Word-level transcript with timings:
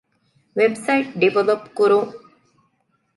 ވެބްސައިޓް 0.57 1.11
ޑިވެލޮޕް 1.19 1.67
ކުރުން 1.77 2.11